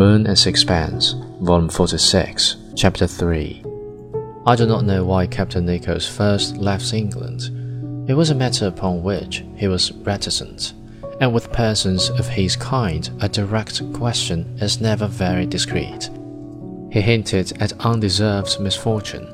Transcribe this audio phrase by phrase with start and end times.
[0.00, 3.62] Moon and Sixpence, Volume 46, Chapter 3.
[4.46, 8.08] I do not know why Captain Nichols first left England.
[8.08, 10.72] It was a matter upon which he was reticent,
[11.20, 16.08] and with persons of his kind, a direct question is never very discreet.
[16.90, 19.26] He hinted at undeserved misfortune,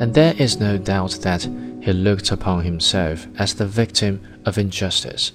[0.00, 1.46] and there is no doubt that
[1.82, 5.32] he looked upon himself as the victim of injustice.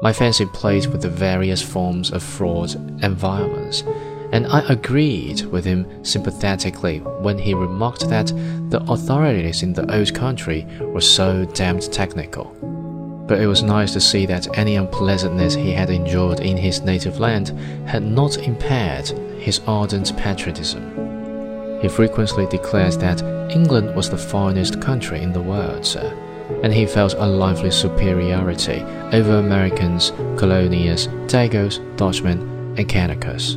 [0.00, 3.82] My fancy played with the various forms of fraud and violence,
[4.30, 8.28] and I agreed with him sympathetically when he remarked that
[8.70, 12.44] the authorities in the old country were so damned technical.
[13.26, 17.18] But it was nice to see that any unpleasantness he had endured in his native
[17.18, 17.48] land
[17.88, 19.08] had not impaired
[19.40, 21.80] his ardent patriotism.
[21.82, 26.16] He frequently declares that England was the finest country in the world, sir,
[26.62, 32.40] and he felt a lively superiority over Americans, Colonials, Dagos, Dutchmen,
[32.76, 33.56] and Kanakas.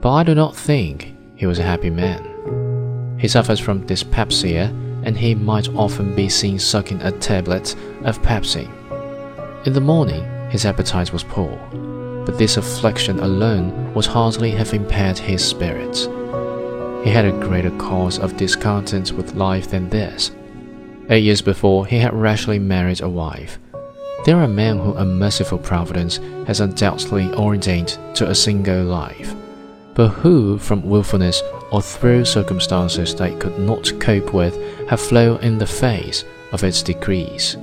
[0.00, 3.16] But I do not think he was a happy man.
[3.18, 8.70] He suffers from dyspepsia, and he might often be seen sucking a tablet of pepsin.
[9.66, 11.56] In the morning, his appetite was poor,
[12.26, 16.06] but this affliction alone would hardly have impaired his spirits.
[17.04, 20.30] He had a greater cause of discontent with life than this.
[21.12, 23.58] Eight years before, he had rashly married a wife.
[24.24, 29.34] There are men whom a merciful providence has undoubtedly ordained to a single life,
[29.94, 34.56] but who, from wilfulness or through circumstances they could not cope with,
[34.88, 37.56] have flown in the face of its decrees.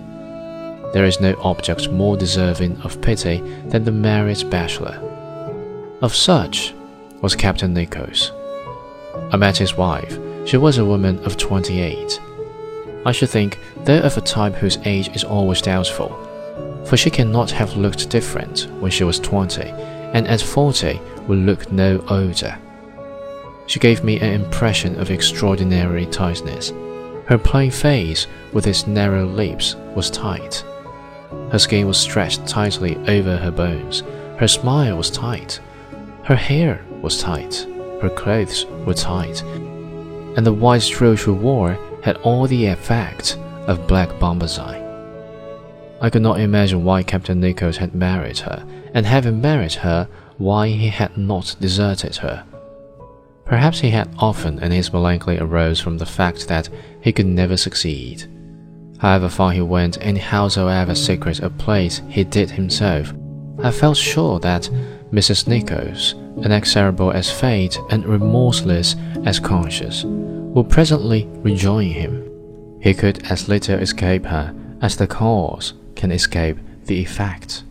[0.91, 4.99] There is no object more deserving of pity than the married bachelor.
[6.01, 6.73] Of such
[7.21, 8.33] was Captain Nichols.
[9.31, 10.19] I met his wife.
[10.45, 12.19] She was a woman of 28.
[13.07, 16.09] I should think, they're of a type whose age is always doubtful,
[16.83, 21.71] for she cannot have looked different when she was 20, and at 40 will look
[21.71, 22.59] no older.
[23.65, 26.73] She gave me an impression of extraordinary tightness.
[27.27, 30.65] Her plain face, with its narrow lips, was tight.
[31.49, 34.03] Her skin was stretched tightly over her bones.
[34.37, 35.61] Her smile was tight.
[36.23, 37.65] Her hair was tight.
[38.01, 43.37] Her clothes were tight, and the white throat she wore had all the effect
[43.67, 44.81] of black bombazine.
[45.99, 50.07] I could not imagine why Captain Nichols had married her, and having married her,
[50.37, 52.45] why he had not deserted her.
[53.43, 56.69] Perhaps he had often, and his melancholy arose from the fact that
[57.01, 58.23] he could never succeed.
[58.99, 63.13] However far he went, and howsoever secret a place he did himself,
[63.61, 64.69] I felt sure that
[65.11, 65.47] Mrs.
[65.47, 68.95] Nichols inexorable as fate and remorseless
[69.25, 72.23] as conscience, will presently rejoin him.
[72.81, 77.63] He could as little escape her as the cause can escape the effect.